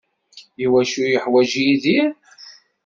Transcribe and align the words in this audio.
I 0.63 0.65
wacu 0.71 0.97
iyi-yuḥwaǧ 1.01 1.51
Yidir? 1.65 2.09